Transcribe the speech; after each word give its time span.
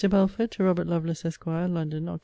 BELFORD, 0.09 0.49
TO 0.49 0.63
ROBERT 0.63 0.87
LOVELACE, 0.87 1.25
ESQ. 1.25 1.45
LONDON, 1.45 2.05
OCT. 2.05 2.19